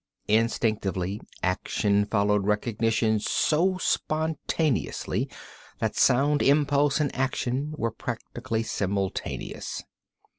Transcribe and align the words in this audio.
Instinctively 0.27 1.21
action 1.43 2.05
followed 2.05 2.47
recognition 2.47 3.19
so 3.19 3.77
spontaneously 3.77 5.29
that 5.77 5.95
sound, 5.95 6.41
impulse 6.41 6.99
and 6.99 7.15
action 7.15 7.75
were 7.77 7.91
practically 7.91 8.63
simultaneous. 8.63 9.83